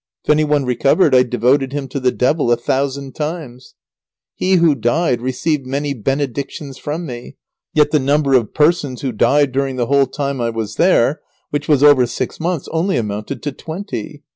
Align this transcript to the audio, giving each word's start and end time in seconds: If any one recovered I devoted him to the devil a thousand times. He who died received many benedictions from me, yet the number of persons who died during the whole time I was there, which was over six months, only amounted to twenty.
If 0.23 0.31
any 0.31 0.43
one 0.43 0.65
recovered 0.65 1.13
I 1.13 1.21
devoted 1.21 1.73
him 1.73 1.87
to 1.89 1.99
the 1.99 2.11
devil 2.11 2.51
a 2.51 2.55
thousand 2.57 3.13
times. 3.13 3.75
He 4.33 4.55
who 4.55 4.73
died 4.73 5.21
received 5.21 5.67
many 5.67 5.93
benedictions 5.93 6.79
from 6.79 7.05
me, 7.05 7.35
yet 7.75 7.91
the 7.91 7.99
number 7.99 8.33
of 8.33 8.51
persons 8.55 9.01
who 9.01 9.11
died 9.11 9.51
during 9.51 9.75
the 9.75 9.85
whole 9.85 10.07
time 10.07 10.41
I 10.41 10.49
was 10.49 10.77
there, 10.77 11.21
which 11.51 11.67
was 11.67 11.83
over 11.83 12.07
six 12.07 12.39
months, 12.39 12.67
only 12.71 12.97
amounted 12.97 13.43
to 13.43 13.51
twenty. 13.51 14.23